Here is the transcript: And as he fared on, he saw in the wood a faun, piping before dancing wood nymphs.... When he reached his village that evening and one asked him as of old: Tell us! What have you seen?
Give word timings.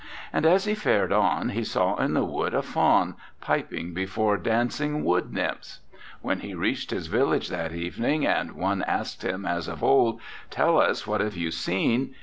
And 0.33 0.47
as 0.47 0.65
he 0.65 0.73
fared 0.73 1.11
on, 1.13 1.49
he 1.49 1.63
saw 1.63 1.95
in 1.97 2.15
the 2.15 2.23
wood 2.25 2.55
a 2.55 2.63
faun, 2.63 3.13
piping 3.39 3.93
before 3.93 4.35
dancing 4.35 5.03
wood 5.05 5.31
nymphs.... 5.31 5.81
When 6.23 6.39
he 6.39 6.55
reached 6.55 6.89
his 6.89 7.05
village 7.05 7.49
that 7.49 7.71
evening 7.71 8.25
and 8.25 8.53
one 8.53 8.81
asked 8.87 9.21
him 9.23 9.45
as 9.45 9.67
of 9.67 9.83
old: 9.83 10.19
Tell 10.49 10.81
us! 10.81 11.05
What 11.05 11.21
have 11.21 11.37
you 11.37 11.51
seen? 11.51 12.15